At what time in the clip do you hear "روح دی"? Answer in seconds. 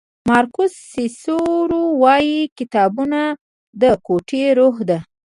4.59-4.99